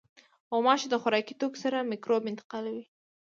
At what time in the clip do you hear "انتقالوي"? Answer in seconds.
2.31-2.85